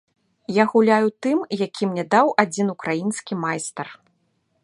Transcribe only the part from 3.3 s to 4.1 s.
майстар.